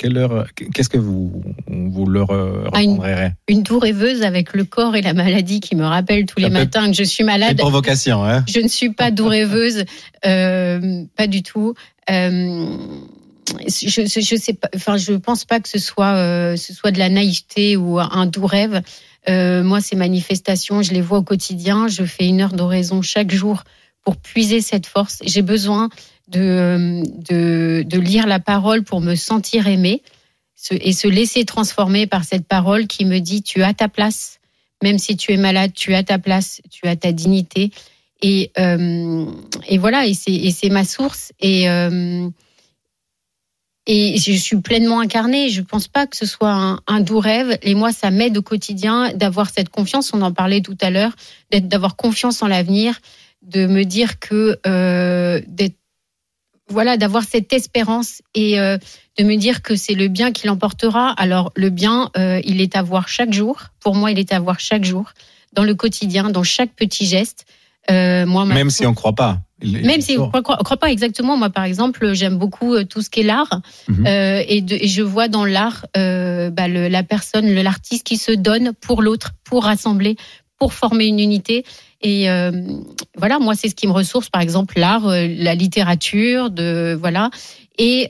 quelle 0.00 0.16
heure, 0.18 0.46
qu'est-ce 0.74 0.88
que 0.88 0.98
vous 0.98 1.44
vous 1.68 2.06
leur 2.06 2.30
euh, 2.32 2.64
Ah, 2.72 2.82
une- 2.82 2.98
répondrez 2.98 3.32
Une 3.46 3.62
tour 3.62 3.82
rêveuse 3.82 4.22
avec 4.22 4.52
le 4.56 4.64
corps 4.64 4.96
et 4.96 5.02
la 5.02 5.14
maladie 5.14 5.60
qui 5.60 5.76
me 5.76 5.84
rappelle 5.84 6.26
tous 6.26 6.40
les 6.40 6.46
Ça 6.46 6.58
matins 6.58 6.86
que 6.90 6.96
je 6.96 7.04
suis 7.04 7.22
Une 7.22 7.26
malade. 7.30 7.56
provocation, 7.58 8.24
hein 8.24 8.42
Je 8.48 8.58
ne 8.58 8.66
suis 8.68 8.90
pas 8.90 9.12
doux 9.12 9.28
rêveuse, 9.28 9.84
pas 10.22 11.26
du 11.26 11.42
tout. 11.42 11.74
Euh, 12.10 12.76
je, 13.66 14.06
je, 14.06 14.20
je 14.20 14.36
sais 14.36 14.54
pas, 14.54 14.68
enfin, 14.74 14.96
je 14.96 15.12
pense 15.14 15.44
pas 15.44 15.60
que 15.60 15.68
ce 15.68 15.78
soit, 15.78 16.14
euh, 16.14 16.56
ce 16.56 16.72
soit 16.74 16.90
de 16.90 16.98
la 16.98 17.08
naïveté 17.08 17.76
ou 17.76 17.98
un 17.98 18.26
doux 18.26 18.46
rêve. 18.46 18.82
Euh, 19.28 19.62
moi, 19.62 19.80
ces 19.80 19.96
manifestations, 19.96 20.82
je 20.82 20.92
les 20.92 21.00
vois 21.00 21.18
au 21.18 21.22
quotidien. 21.22 21.88
Je 21.88 22.04
fais 22.04 22.26
une 22.26 22.40
heure 22.40 22.52
d'oraison 22.52 23.02
chaque 23.02 23.30
jour 23.30 23.64
pour 24.04 24.16
puiser 24.16 24.60
cette 24.60 24.86
force. 24.86 25.18
J'ai 25.24 25.42
besoin 25.42 25.88
de, 26.28 27.02
de, 27.28 27.84
de 27.86 27.98
lire 27.98 28.26
la 28.26 28.38
parole 28.38 28.84
pour 28.84 29.00
me 29.00 29.14
sentir 29.14 29.66
aimée 29.66 30.02
et 30.70 30.92
se 30.92 31.08
laisser 31.08 31.44
transformer 31.44 32.06
par 32.06 32.24
cette 32.24 32.46
parole 32.46 32.86
qui 32.86 33.04
me 33.04 33.18
dit 33.18 33.42
tu 33.42 33.62
as 33.62 33.74
ta 33.74 33.88
place, 33.88 34.40
même 34.82 34.98
si 34.98 35.16
tu 35.16 35.32
es 35.32 35.36
malade, 35.36 35.72
tu 35.74 35.94
as 35.94 36.02
ta 36.02 36.18
place, 36.18 36.60
tu 36.70 36.86
as 36.86 36.96
ta 36.96 37.12
dignité. 37.12 37.70
Et, 38.20 38.50
euh, 38.58 39.26
et 39.68 39.78
voilà, 39.78 40.06
et 40.06 40.14
c'est, 40.14 40.70
ma 40.70 40.84
source. 40.84 41.32
Et, 41.40 41.68
euh, 41.68 42.28
et 43.86 44.18
je 44.18 44.32
suis 44.32 44.60
pleinement 44.60 45.00
incarnée. 45.00 45.48
Je 45.48 45.62
pense 45.62 45.88
pas 45.88 46.06
que 46.06 46.16
ce 46.16 46.26
soit 46.26 46.80
un, 46.86 47.00
doux 47.00 47.20
rêve. 47.20 47.58
Et 47.62 47.74
moi, 47.74 47.90
ça 47.90 48.10
m'aide 48.10 48.36
au 48.36 48.42
quotidien 48.42 49.12
d'avoir 49.14 49.48
cette 49.50 49.70
confiance. 49.70 50.12
On 50.12 50.20
en 50.22 50.32
parlait 50.32 50.60
tout 50.60 50.76
à 50.80 50.90
l'heure, 50.90 51.12
d'avoir 51.50 51.96
confiance 51.96 52.42
en 52.42 52.48
l'avenir, 52.48 52.98
de 53.42 53.66
me 53.66 53.84
dire 53.84 54.18
que 54.18 54.58
euh, 54.66 55.40
voilà, 56.68 56.96
d'avoir 56.98 57.24
cette 57.24 57.52
espérance 57.52 58.20
et 58.34 58.60
euh, 58.60 58.76
de 59.18 59.24
me 59.24 59.36
dire 59.36 59.62
que 59.62 59.74
c'est 59.74 59.94
le 59.94 60.08
bien 60.08 60.32
qui 60.32 60.46
l'emportera. 60.46 61.10
Alors 61.12 61.50
le 61.56 61.70
bien, 61.70 62.10
euh, 62.16 62.40
il 62.44 62.60
est 62.60 62.76
à 62.76 62.82
voir 62.82 63.08
chaque 63.08 63.32
jour. 63.32 63.58
Pour 63.80 63.94
moi, 63.94 64.10
il 64.10 64.18
est 64.18 64.32
à 64.32 64.38
voir 64.38 64.60
chaque 64.60 64.84
jour, 64.84 65.12
dans 65.54 65.64
le 65.64 65.74
quotidien, 65.74 66.30
dans 66.30 66.42
chaque 66.42 66.74
petit 66.74 67.06
geste. 67.06 67.46
Euh, 67.90 68.26
moi, 68.26 68.44
ma- 68.44 68.54
Même 68.54 68.70
si 68.70 68.86
on 68.86 68.94
croit 68.94 69.14
pas. 69.14 69.40
Même 69.62 70.00
si 70.00 70.16
on 70.18 70.26
ne 70.26 70.40
croit, 70.40 70.56
croit 70.58 70.76
pas 70.76 70.90
exactement, 70.90 71.36
moi 71.36 71.50
par 71.50 71.64
exemple, 71.64 72.12
j'aime 72.14 72.36
beaucoup 72.38 72.74
euh, 72.74 72.84
tout 72.84 73.02
ce 73.02 73.10
qui 73.10 73.20
est 73.20 73.24
l'art 73.24 73.60
Mhm. 73.88 74.06
euh, 74.06 74.42
et, 74.46 74.64
je 74.86 75.02
vois 75.02 75.26
dans 75.26 75.44
l'art 75.44 75.84
euh, 75.96 76.50
bah, 76.50 76.68
le- 76.68 76.86
la 76.86 77.02
personne, 77.02 77.52
l'artiste 77.52 78.06
qui 78.06 78.18
se 78.18 78.30
donne 78.30 78.72
pour 78.80 79.02
l'autre, 79.02 79.32
pour 79.42 79.64
rassembler, 79.64 80.14
pour 80.60 80.74
former 80.74 81.06
une 81.06 81.18
unité. 81.18 81.64
Et 82.02 82.30
euh, 82.30 82.52
voilà, 83.16 83.40
moi 83.40 83.56
c'est 83.56 83.68
ce 83.68 83.74
qui 83.74 83.88
me 83.88 83.92
ressource, 83.92 84.28
par 84.30 84.42
exemple 84.42 84.78
l'art, 84.78 85.08
la 85.08 85.54
littérature, 85.56 86.50
de 86.50 86.96
voilà, 87.00 87.30
et 87.78 88.08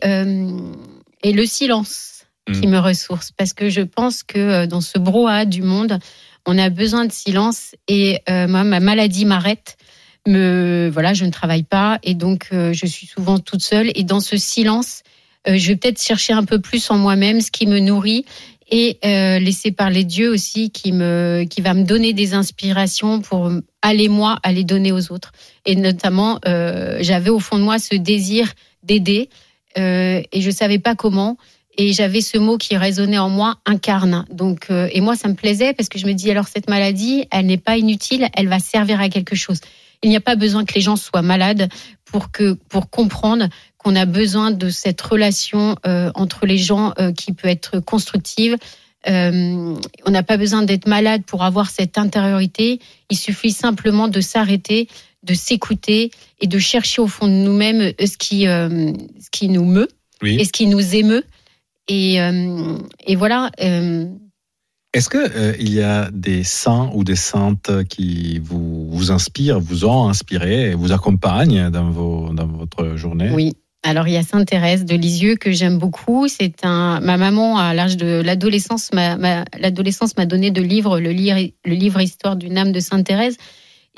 et 1.23 1.33
le 1.33 1.47
silence 1.47 2.25
qui 2.53 2.67
Mhm. 2.67 2.73
me 2.75 2.79
ressource, 2.79 3.31
parce 3.37 3.53
que 3.55 3.69
je 3.71 3.81
pense 3.83 4.23
que 4.23 4.67
dans 4.67 4.81
ce 4.81 4.99
brouhaha 4.99 5.45
du 5.47 5.63
monde, 5.63 5.99
on 6.49 6.57
a 6.57 6.71
besoin 6.71 7.05
de 7.05 7.13
silence. 7.13 7.77
Et 7.87 8.21
euh, 8.29 8.49
moi, 8.49 8.65
ma 8.65 8.81
maladie 8.81 9.27
m'arrête 9.27 9.77
me 10.27 10.91
voilà, 10.93 11.15
je 11.15 11.25
ne 11.25 11.31
travaille 11.31 11.63
pas 11.63 11.99
et 12.03 12.15
donc 12.15 12.49
euh, 12.53 12.75
je 12.75 12.85
suis 12.85 13.07
souvent 13.07 13.39
toute 13.39 13.63
seule 13.63 13.91
et 13.95 14.03
dans 14.03 14.21
ce 14.21 14.37
silence, 14.37 15.03
euh, 15.47 15.57
je 15.57 15.69
vais 15.69 15.77
peut-être 15.77 16.03
chercher 16.03 16.35
un 16.35 16.45
peu 16.45 16.61
plus 16.61 16.91
en 16.91 16.99
moi-même 16.99 17.41
ce 17.41 17.51
qui 17.51 17.67
me 17.67 17.79
nourrit 17.79 18.27
et 18.71 18.99
laisser 19.41 19.73
parler 19.73 20.05
Dieu 20.05 20.31
aussi 20.31 20.71
qui 20.71 20.93
me 20.93 21.47
qui 21.49 21.63
va 21.63 21.73
me 21.73 21.85
donner 21.85 22.13
des 22.13 22.35
inspirations 22.35 23.23
pour 23.23 23.51
aller 23.81 24.11
moi 24.11 24.39
aller 24.43 24.63
donner 24.63 24.93
aux 24.93 25.11
autres 25.11 25.33
et 25.65 25.75
notamment 25.75 26.39
j'avais 26.45 27.31
au 27.31 27.39
fond 27.39 27.57
de 27.57 27.63
moi 27.63 27.79
ce 27.79 27.95
désir 27.95 28.53
d'aider 28.83 29.31
et 29.75 30.29
je 30.35 30.51
savais 30.51 30.79
pas 30.79 30.95
comment 30.95 31.39
et 31.79 31.93
j'avais 31.95 32.21
ce 32.21 32.37
mot 32.37 32.59
qui 32.59 32.77
résonnait 32.77 33.19
en 33.19 33.31
moi 33.31 33.57
incarne 33.65 34.27
donc 34.31 34.67
euh, 34.71 34.89
et 34.93 35.01
moi 35.01 35.17
ça 35.17 35.29
me 35.29 35.35
plaisait 35.35 35.73
parce 35.73 35.89
que 35.89 35.99
je 35.99 36.07
me 36.07 36.13
dis 36.13 36.31
alors 36.31 36.47
cette 36.49 36.69
maladie 36.69 37.27
elle 37.31 37.47
n'est 37.47 37.57
pas 37.57 37.79
inutile 37.79 38.29
elle 38.35 38.49
va 38.49 38.59
servir 38.59 39.01
à 39.01 39.09
quelque 39.09 39.35
chose 39.37 39.61
il 40.03 40.11
n'y 40.11 40.17
a 40.17 40.21
pas 40.21 40.37
besoin 40.37 40.65
que 40.65 40.75
les 40.75 40.81
gens 40.81 40.97
soient 40.97 41.23
malades 41.23 41.69
pour 42.05 42.31
que 42.31 42.53
pour 42.69 42.91
comprendre 42.91 43.49
qu'on 43.77 43.97
a 43.97 44.07
besoin 44.07 44.51
de 44.51 44.69
cette 44.71 45.01
relation 45.01 45.77
euh, 45.87 46.11
entre 46.15 46.47
les 46.47 46.59
gens 46.59 46.93
euh, 46.99 47.13
qui 47.13 47.33
peut 47.33 47.49
être 47.49 47.81
constructive. 47.81 48.57
Euh, 49.09 49.75
on 50.05 50.11
n'a 50.11 50.23
pas 50.23 50.37
besoin 50.37 50.63
d'être 50.63 50.87
malade 50.87 51.23
pour 51.25 51.45
avoir 51.45 51.71
cette 51.71 51.99
intériorité. 51.99 52.81
Il 53.11 53.17
suffit 53.17 53.53
simplement 53.53 54.09
de 54.09 54.21
s'arrêter, 54.21 54.89
de 55.23 55.35
s'écouter 55.35 56.11
et 56.41 56.47
de 56.47 56.59
chercher 56.59 57.01
au 57.01 57.07
fond 57.07 57.27
de 57.27 57.33
nous-mêmes 57.33 57.93
ce 58.01 58.17
qui, 58.19 58.47
euh, 58.49 58.93
ce 59.21 59.31
qui 59.31 59.49
nous 59.49 59.65
meut 59.65 59.89
Oui. 60.23 60.37
et 60.41 60.45
ce 60.45 60.53
qui 60.53 60.67
nous 60.67 60.95
émeut. 60.95 61.25
Et, 61.89 62.21
euh, 62.21 62.79
et 63.07 63.17
voilà. 63.17 63.51
euh, 63.63 64.07
Est-ce 64.93 65.09
que 65.09 65.19
euh, 65.19 65.55
il 65.59 65.73
y 65.73 65.83
a 65.83 66.11
des 66.13 66.45
saints 66.45 66.91
ou 66.95 67.05
des 67.05 67.17
saintes 67.17 67.85
qui 67.89 68.39
vous, 68.39 68.89
vous 68.91 69.11
inspirent, 69.11 69.61
vous 69.61 69.85
ont 69.85 70.09
inspiré 70.09 70.71
et 70.71 70.75
vous 70.75 70.93
accompagnent 70.93 71.71
dans, 71.71 71.91
vos, 71.91 72.33
dans 72.33 72.47
votre 72.47 72.97
journée? 72.97 73.31
Oui. 73.33 73.53
Alors 73.85 74.09
il 74.09 74.15
y 74.15 74.17
a 74.17 74.25
Sainte 74.25 74.49
Thérèse 74.49 74.85
de 74.85 74.97
Lisieux 74.97 75.37
que 75.37 75.53
j'aime 75.53 75.79
beaucoup. 75.79 76.27
C'est 76.27 76.65
un 76.65 76.99
ma 76.99 77.17
maman 77.17 77.59
à 77.59 77.75
l'âge 77.75 77.97
de 77.97 78.21
l'adolescence 78.25 78.93
m'a 78.93 79.17
m'a- 79.17 79.45
l'adolescence 79.59 80.17
m'a 80.17 80.27
donné 80.27 80.51
de 80.51 80.61
livres 80.61 80.99
le 80.99 81.13
livre 81.13 81.39
le 81.65 81.75
livre 81.75 82.01
Histoire 82.01 82.35
d'une 82.35 82.59
âme 82.59 82.73
de 82.73 82.81
Sainte 82.81 83.07
Thérèse. 83.07 83.37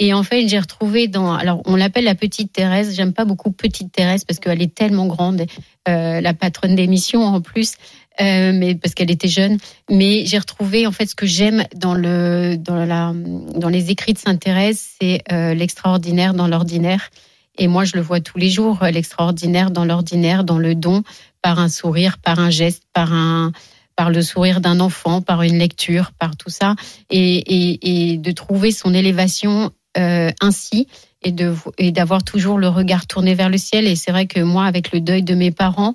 Et 0.02 0.14
en 0.14 0.22
fait, 0.22 0.48
j'ai 0.48 0.58
retrouvé 0.58 1.08
dans 1.08 1.34
alors 1.34 1.60
on 1.66 1.76
l'appelle 1.76 2.04
la 2.04 2.14
petite 2.14 2.52
Thérèse. 2.52 2.96
J'aime 2.96 3.12
pas 3.12 3.26
beaucoup 3.26 3.52
petite 3.52 3.92
Thérèse 3.92 4.24
parce 4.24 4.40
qu'elle 4.40 4.62
est 4.62 4.74
tellement 4.74 5.06
grande, 5.06 5.44
euh, 5.88 6.20
la 6.22 6.32
patronne 6.32 6.74
d'émission 6.74 7.22
en 7.22 7.42
plus, 7.42 7.74
euh, 8.20 8.52
mais 8.54 8.74
parce 8.74 8.94
qu'elle 8.94 9.10
était 9.10 9.28
jeune. 9.28 9.58
Mais 9.90 10.24
j'ai 10.24 10.38
retrouvé 10.38 10.86
en 10.86 10.92
fait 10.92 11.04
ce 11.04 11.14
que 11.14 11.26
j'aime 11.26 11.64
dans 11.76 11.92
le 11.92 12.56
dans 12.56 12.76
la 12.76 13.12
dans 13.54 13.68
les 13.68 13.90
écrits 13.90 14.14
de 14.14 14.18
Sainte 14.18 14.40
Thérèse, 14.40 14.82
c'est 15.00 15.22
euh, 15.30 15.52
l'extraordinaire 15.52 16.32
dans 16.32 16.48
l'ordinaire. 16.48 17.10
Et 17.58 17.68
moi, 17.68 17.84
je 17.84 17.96
le 17.96 18.00
vois 18.00 18.20
tous 18.20 18.38
les 18.38 18.48
jours, 18.48 18.82
euh, 18.82 18.90
l'extraordinaire 18.90 19.70
dans 19.70 19.84
l'ordinaire, 19.84 20.44
dans 20.44 20.56
le 20.58 20.74
don, 20.74 21.02
par 21.42 21.58
un 21.58 21.68
sourire, 21.68 22.16
par 22.16 22.38
un 22.38 22.48
geste, 22.48 22.84
par 22.94 23.12
un, 23.12 23.52
par 23.96 24.08
le 24.08 24.22
sourire 24.22 24.62
d'un 24.62 24.80
enfant, 24.80 25.20
par 25.20 25.42
une 25.42 25.58
lecture, 25.58 26.12
par 26.18 26.36
tout 26.38 26.48
ça, 26.48 26.74
et, 27.10 27.36
et, 27.36 28.12
et 28.12 28.16
de 28.16 28.32
trouver 28.32 28.72
son 28.72 28.94
élévation 28.94 29.72
euh, 29.98 30.30
ainsi 30.40 30.86
et 31.22 31.32
de 31.32 31.54
et 31.78 31.90
d'avoir 31.90 32.22
toujours 32.22 32.58
le 32.58 32.68
regard 32.68 33.06
tourné 33.06 33.34
vers 33.34 33.48
le 33.48 33.58
ciel. 33.58 33.86
Et 33.86 33.96
c'est 33.96 34.10
vrai 34.10 34.26
que 34.26 34.40
moi, 34.40 34.64
avec 34.64 34.92
le 34.92 35.00
deuil 35.00 35.22
de 35.22 35.34
mes 35.34 35.50
parents, 35.50 35.94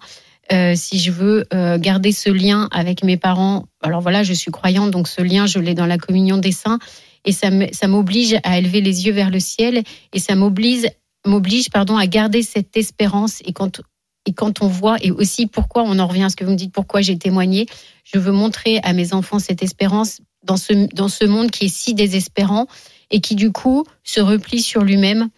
euh, 0.51 0.73
si 0.75 0.99
je 0.99 1.11
veux 1.11 1.45
euh, 1.53 1.77
garder 1.77 2.11
ce 2.11 2.29
lien 2.29 2.67
avec 2.71 3.03
mes 3.03 3.17
parents, 3.17 3.65
alors 3.81 4.01
voilà, 4.01 4.23
je 4.23 4.33
suis 4.33 4.51
croyante, 4.51 4.91
donc 4.91 5.07
ce 5.07 5.21
lien, 5.21 5.47
je 5.47 5.59
l'ai 5.59 5.73
dans 5.73 5.87
la 5.87 5.97
communion 5.97 6.37
des 6.37 6.51
saints, 6.51 6.79
et 7.23 7.31
ça 7.31 7.87
m'oblige 7.87 8.35
à 8.43 8.59
élever 8.59 8.81
les 8.81 9.07
yeux 9.07 9.13
vers 9.13 9.31
le 9.31 9.39
ciel, 9.39 9.83
et 10.13 10.19
ça 10.19 10.35
m'oblige 10.35 10.85
m'oblige 11.25 11.69
pardon 11.71 11.97
à 11.97 12.05
garder 12.05 12.43
cette 12.43 12.77
espérance. 12.77 13.41
Et 13.45 13.53
quand 13.53 13.81
et 14.27 14.33
quand 14.33 14.61
on 14.61 14.67
voit 14.67 14.97
et 15.01 15.11
aussi 15.11 15.47
pourquoi 15.47 15.83
on 15.83 15.99
en 15.99 16.07
revient 16.07 16.23
à 16.23 16.29
ce 16.29 16.35
que 16.35 16.43
vous 16.43 16.51
me 16.51 16.57
dites 16.57 16.73
pourquoi 16.73 17.01
j'ai 17.01 17.17
témoigné 17.17 17.67
je 18.03 18.17
veux 18.17 18.31
montrer 18.31 18.79
à 18.83 18.93
mes 18.93 19.13
enfants 19.13 19.39
cette 19.39 19.61
espérance 19.61 20.21
dans 20.43 20.57
ce 20.57 20.73
dans 20.95 21.09
ce 21.09 21.25
monde 21.25 21.51
qui 21.51 21.65
est 21.65 21.75
si 21.75 21.93
désespérant 21.93 22.67
et 23.11 23.21
qui 23.21 23.35
du 23.35 23.51
coup 23.51 23.85
se 24.03 24.19
replie 24.19 24.61
sur 24.61 24.83
lui-même 24.83 25.29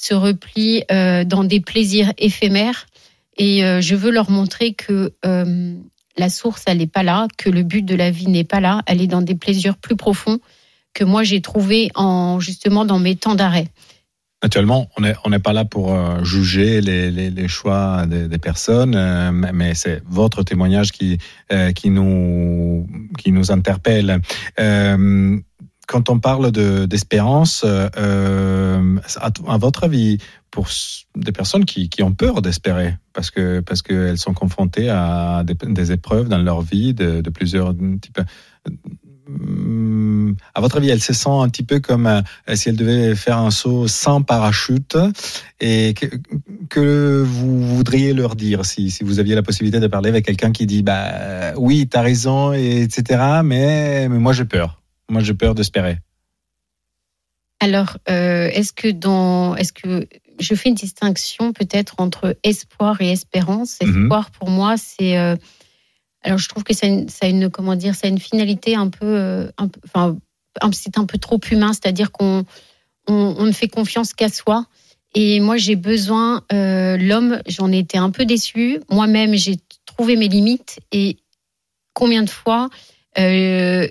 se 0.00 0.14
replie 0.14 0.82
euh, 0.90 1.24
dans 1.24 1.44
des 1.44 1.60
plaisirs 1.60 2.12
éphémères. 2.16 2.86
Et 3.36 3.64
euh, 3.64 3.80
je 3.80 3.94
veux 3.94 4.10
leur 4.10 4.30
montrer 4.30 4.72
que 4.72 5.12
euh, 5.26 5.74
la 6.16 6.28
source 6.30 6.64
elle 6.66 6.78
n'est 6.78 6.86
pas 6.86 7.02
là 7.02 7.28
que 7.36 7.50
le 7.50 7.62
but 7.62 7.82
de 7.82 7.94
la 7.94 8.10
vie 8.10 8.28
n'est 8.28 8.44
pas 8.44 8.60
là. 8.60 8.82
Elle 8.86 9.02
est 9.02 9.06
dans 9.06 9.22
des 9.22 9.34
plaisirs 9.34 9.76
plus 9.76 9.96
profonds 9.96 10.40
que 10.94 11.04
moi 11.04 11.22
j'ai 11.22 11.40
trouvé 11.40 11.90
en 11.94 12.40
justement 12.40 12.84
dans 12.84 12.98
mes 12.98 13.14
temps 13.14 13.34
d'arrêt. 13.34 13.68
Actuellement, 14.42 14.88
on 14.96 15.28
n'est 15.28 15.38
pas 15.38 15.52
là 15.52 15.66
pour 15.66 15.94
juger 16.24 16.80
les, 16.80 17.46
choix 17.46 18.06
des, 18.06 18.38
personnes, 18.38 18.96
mais 19.52 19.74
c'est 19.74 20.02
votre 20.08 20.42
témoignage 20.42 20.92
qui, 20.92 21.18
nous, 21.84 22.86
interpelle. 23.50 24.22
Quand 25.90 26.08
on 26.08 26.20
parle 26.20 26.52
de- 26.52 26.86
d'espérance, 26.86 27.64
euh, 27.66 28.96
à, 29.16 29.58
votre 29.58 29.82
avis, 29.82 30.18
pour 30.52 30.68
des 31.16 31.32
personnes 31.32 31.64
qui, 31.64 31.88
qui 31.88 32.04
ont 32.04 32.12
peur 32.12 32.42
d'espérer, 32.42 32.94
parce 33.12 33.32
que 33.32 33.58
parce 33.58 33.82
qu'elles 33.82 34.16
sont 34.18 34.32
confrontées 34.32 34.88
à 34.88 35.42
des, 35.44 35.90
épreuves 35.90 36.28
dans 36.28 36.38
leur 36.38 36.62
vie 36.62 36.94
de, 36.94 37.28
plusieurs 37.30 37.74
types. 37.74 38.20
hum, 39.26 40.36
À 40.54 40.60
votre 40.60 40.76
avis, 40.76 40.90
elles 40.90 41.02
se 41.02 41.12
sentent 41.12 41.44
un 41.44 41.48
petit 41.48 41.64
peu 41.64 41.80
comme 41.80 42.06
euh, 42.06 42.22
si 42.54 42.68
elles 42.68 42.76
devaient 42.76 43.16
faire 43.16 43.38
un 43.38 43.50
saut 43.50 43.88
sans 43.88 44.22
parachute 44.22 44.96
et 45.58 45.94
que, 45.94 46.06
que 46.68 47.20
vous 47.26 47.66
voudriez 47.66 48.12
leur 48.14 48.36
dire 48.36 48.64
si, 48.64 48.92
si 48.92 49.02
vous 49.02 49.18
aviez 49.18 49.34
la 49.34 49.42
possibilité 49.42 49.80
de 49.80 49.88
parler 49.88 50.10
avec 50.10 50.24
quelqu'un 50.24 50.52
qui 50.52 50.66
dit 50.66 50.84
bah 50.84 51.06
euh, 51.14 51.52
oui 51.56 51.88
t'as 51.88 52.02
raison 52.02 52.52
et 52.52 52.82
etc 52.82 53.40
mais, 53.44 54.08
mais 54.08 54.18
moi 54.18 54.32
j'ai 54.32 54.44
peur 54.44 54.79
moi 55.10 55.20
j'ai 55.22 55.34
peur 55.34 55.54
d'espérer 55.54 55.98
Alors, 57.60 57.98
euh, 58.08 58.48
est-ce 58.48 58.72
que 58.72 58.88
dans, 58.88 59.54
est-ce 59.56 59.72
que 59.72 60.08
je 60.38 60.54
fais 60.54 60.70
une 60.70 60.74
distinction 60.74 61.52
peut-être 61.52 61.94
entre 61.98 62.36
espoir 62.42 63.00
et 63.02 63.10
espérance? 63.10 63.78
Mhm. 63.82 64.04
Espoir 64.04 64.30
pour 64.30 64.48
moi, 64.48 64.76
c'est, 64.78 65.18
euh, 65.18 65.36
alors 66.22 66.38
je 66.38 66.48
trouve 66.48 66.64
que 66.64 66.72
ça 66.74 66.86
a 66.86 66.88
une, 66.88 67.08
ça 67.10 67.26
a 67.26 67.28
une 67.28 67.50
comment 67.50 67.76
dire, 67.76 67.94
ça 67.94 68.06
a 68.06 68.10
une 68.10 68.18
finalité 68.18 68.74
un 68.76 68.88
peu, 68.88 69.04
euh, 69.06 69.50
un 69.58 69.68
peu, 69.68 69.80
enfin, 69.84 70.16
un- 70.62 70.72
c'est 70.72 70.96
un 70.96 71.04
peu 71.04 71.18
trop 71.18 71.38
humain, 71.50 71.72
c'est-à-dire 71.74 72.12
qu'on, 72.12 72.44
on, 73.08 73.34
on 73.38 73.44
ne 73.44 73.52
fait 73.52 73.68
confiance 73.68 74.14
qu'à 74.14 74.30
soi. 74.30 74.66
Et 75.14 75.40
moi, 75.40 75.56
j'ai 75.56 75.76
besoin, 75.76 76.42
euh, 76.52 76.96
l'homme, 76.96 77.40
j'en 77.46 77.70
ai 77.72 77.78
été 77.78 77.98
un 77.98 78.10
peu 78.10 78.24
déçue. 78.24 78.80
Moi-même, 78.90 79.34
j'ai 79.34 79.56
trouvé 79.84 80.16
mes 80.16 80.28
limites 80.28 80.78
et 80.92 81.18
combien 81.94 82.22
de 82.22 82.30
fois, 82.30 82.70
euh, 83.18 83.88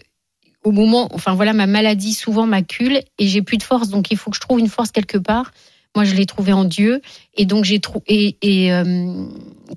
au 0.69 0.71
moment, 0.71 1.09
enfin 1.13 1.33
voilà, 1.33 1.53
ma 1.53 1.65
maladie 1.65 2.13
souvent 2.13 2.45
m'accule 2.45 3.01
et 3.17 3.27
j'ai 3.27 3.41
plus 3.41 3.57
de 3.57 3.63
force, 3.63 3.89
donc 3.89 4.11
il 4.11 4.17
faut 4.17 4.29
que 4.29 4.35
je 4.35 4.41
trouve 4.41 4.59
une 4.59 4.69
force 4.69 4.91
quelque 4.91 5.17
part. 5.17 5.51
Moi, 5.95 6.05
je 6.05 6.13
l'ai 6.13 6.27
trouvé 6.27 6.53
en 6.53 6.65
Dieu, 6.65 7.01
et 7.35 7.45
donc 7.45 7.65
j'ai 7.65 7.79
trouvé 7.79 8.38
et, 8.39 8.71
euh, 8.71 9.25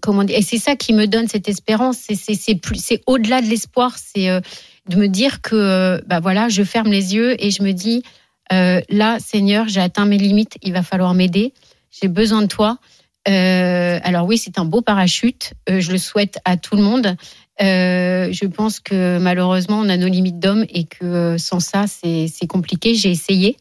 comment 0.02 0.24
dire, 0.24 0.36
et 0.36 0.42
c'est 0.42 0.58
ça 0.58 0.76
qui 0.76 0.92
me 0.92 1.06
donne 1.06 1.28
cette 1.28 1.48
espérance. 1.48 1.96
C'est 1.96 2.34
c'est 2.34 2.54
plus, 2.56 2.78
c'est 2.78 3.00
au-delà 3.06 3.40
de 3.40 3.46
l'espoir, 3.46 3.96
c'est 3.96 4.28
euh, 4.28 4.40
de 4.86 4.96
me 4.96 5.08
dire 5.08 5.40
que 5.40 5.56
euh, 5.56 6.00
bah 6.06 6.20
voilà, 6.20 6.50
je 6.50 6.62
ferme 6.62 6.90
les 6.90 7.14
yeux 7.14 7.42
et 7.42 7.50
je 7.50 7.62
me 7.62 7.72
dis 7.72 8.02
là, 8.50 9.18
Seigneur, 9.18 9.66
j'ai 9.68 9.80
atteint 9.80 10.04
mes 10.04 10.18
limites, 10.18 10.58
il 10.60 10.74
va 10.74 10.82
falloir 10.82 11.14
m'aider. 11.14 11.54
J'ai 11.90 12.08
besoin 12.08 12.42
de 12.42 12.48
toi. 12.48 12.76
Alors 13.24 14.26
oui, 14.26 14.36
c'est 14.36 14.58
un 14.58 14.66
beau 14.66 14.82
parachute. 14.82 15.54
Je 15.66 15.90
le 15.90 15.96
souhaite 15.96 16.38
à 16.44 16.58
tout 16.58 16.76
le 16.76 16.82
monde. 16.82 17.16
Euh, 17.60 18.32
je 18.32 18.46
pense 18.46 18.80
que 18.80 19.18
malheureusement, 19.18 19.78
on 19.78 19.88
a 19.88 19.96
nos 19.96 20.08
limites 20.08 20.38
d'homme 20.38 20.64
et 20.70 20.84
que 20.84 21.04
euh, 21.04 21.38
sans 21.38 21.60
ça, 21.60 21.86
c'est 21.86 22.46
compliqué. 22.48 22.94
J'ai 22.94 23.10
essayé 23.10 23.56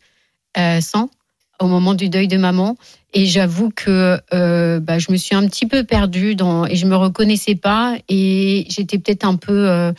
euh, 0.57 0.81
sans 0.81 1.09
au 1.59 1.67
moment 1.67 1.93
du 1.93 2.09
deuil 2.09 2.27
de 2.27 2.37
maman. 2.37 2.77
Et 3.13 3.25
j'avoue 3.25 3.69
que 3.69 4.19
bah, 4.79 4.99
je 4.99 5.11
me 5.11 5.17
suis 5.17 5.35
un 5.35 5.45
petit 5.47 5.67
peu 5.67 5.83
perdue 5.83 6.35
et 6.69 6.75
je 6.75 6.85
me 6.85 6.95
reconnaissais 6.95 7.55
pas. 7.55 7.97
Et 8.09 8.65
j'étais 8.69 8.97
peut-être 8.97 9.25
un 9.25 9.35
peu 9.35 9.93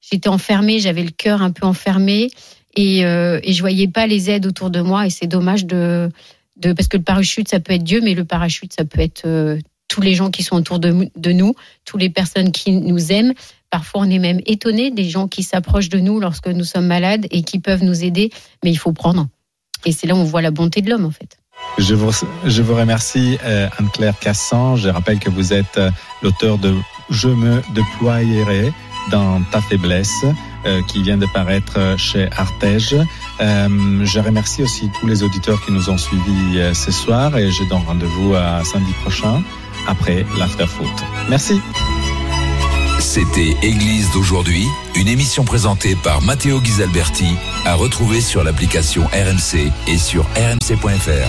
j'étais 0.00 0.28
enfermée, 0.28 0.78
j'avais 0.78 1.02
le 1.02 1.10
cœur 1.10 1.42
un 1.42 1.50
peu 1.50 1.66
enfermé. 1.66 2.30
Et, 2.76 3.00
et 3.00 3.52
je 3.52 3.60
voyais 3.60 3.88
pas 3.88 4.06
les 4.06 4.30
aides 4.30 4.46
autour 4.46 4.70
de 4.70 4.82
moi. 4.82 5.06
Et 5.06 5.10
c'est 5.10 5.26
dommage 5.26 5.64
de 5.64 6.10
de 6.60 6.72
parce 6.72 6.88
que 6.88 6.96
le 6.96 7.02
parachute 7.02 7.48
ça 7.48 7.60
peut 7.60 7.72
être 7.72 7.84
Dieu 7.84 8.00
mais 8.02 8.14
le 8.14 8.24
parachute 8.24 8.72
ça 8.72 8.84
peut 8.84 9.00
être 9.00 9.26
euh, 9.26 9.58
tous 9.90 10.00
les 10.00 10.14
gens 10.14 10.30
qui 10.30 10.42
sont 10.44 10.56
autour 10.56 10.78
de, 10.78 11.32
nous, 11.32 11.54
toutes 11.84 12.00
les 12.00 12.10
personnes 12.10 12.52
qui 12.52 12.72
nous 12.72 13.12
aiment. 13.12 13.34
Parfois, 13.70 14.02
on 14.02 14.10
est 14.10 14.20
même 14.20 14.40
étonné 14.46 14.90
des 14.90 15.08
gens 15.10 15.26
qui 15.28 15.42
s'approchent 15.42 15.88
de 15.88 15.98
nous 15.98 16.20
lorsque 16.20 16.46
nous 16.46 16.64
sommes 16.64 16.86
malades 16.86 17.26
et 17.30 17.42
qui 17.42 17.58
peuvent 17.58 17.82
nous 17.82 18.04
aider, 18.04 18.30
mais 18.64 18.70
il 18.70 18.76
faut 18.76 18.92
prendre. 18.92 19.26
Et 19.84 19.92
c'est 19.92 20.06
là 20.06 20.14
où 20.14 20.18
on 20.18 20.24
voit 20.24 20.42
la 20.42 20.52
bonté 20.52 20.80
de 20.80 20.88
l'homme, 20.88 21.04
en 21.04 21.10
fait. 21.10 21.36
Je 21.78 21.94
vous, 21.94 22.10
je 22.46 22.62
vous 22.62 22.74
remercie, 22.74 23.36
euh, 23.44 23.68
Anne-Claire 23.78 24.18
Cassan. 24.18 24.76
Je 24.76 24.88
rappelle 24.88 25.18
que 25.18 25.28
vous 25.28 25.52
êtes 25.52 25.76
euh, 25.76 25.90
l'auteur 26.22 26.56
de 26.58 26.72
Je 27.10 27.28
me 27.28 27.60
déployerai 27.74 28.72
dans 29.10 29.42
ta 29.50 29.60
faiblesse, 29.60 30.24
euh, 30.66 30.82
qui 30.88 31.02
vient 31.02 31.16
de 31.16 31.26
paraître 31.34 31.96
chez 31.98 32.28
Artege. 32.30 32.96
Je 33.40 34.20
remercie 34.20 34.62
aussi 34.62 34.88
tous 35.00 35.06
les 35.06 35.24
auditeurs 35.24 35.64
qui 35.64 35.72
nous 35.72 35.90
ont 35.90 35.98
suivis 35.98 36.74
ce 36.74 36.92
soir 36.92 37.36
et 37.36 37.50
je 37.50 37.64
donne 37.64 37.82
rendez-vous 37.86 38.34
à 38.34 38.62
samedi 38.64 38.92
prochain 39.02 39.42
après 39.90 40.24
l'afterfoot. 40.38 40.88
Merci. 41.28 41.60
C'était 43.00 43.56
Église 43.62 44.10
d'aujourd'hui, 44.12 44.64
une 44.94 45.08
émission 45.08 45.44
présentée 45.44 45.96
par 45.96 46.22
Matteo 46.22 46.60
Ghisalberti, 46.60 47.34
à 47.64 47.74
retrouver 47.74 48.20
sur 48.20 48.44
l'application 48.44 49.02
RMC 49.06 49.72
et 49.88 49.98
sur 49.98 50.24
rmc.fr. 50.36 51.28